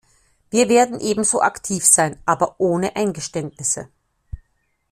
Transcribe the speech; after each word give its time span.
Wir 0.49 0.67
werden 0.67 0.99
ebenso 0.99 1.43
aktiv 1.43 1.85
sein, 1.85 2.17
aber 2.25 2.55
ohne 2.57 2.95
Eingeständnisse. 2.95 3.89